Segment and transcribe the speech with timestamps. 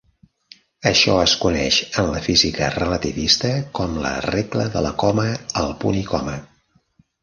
[0.91, 5.31] Això es coneix en la física relativista com la "regla de la coma
[5.65, 6.41] al punt i coma".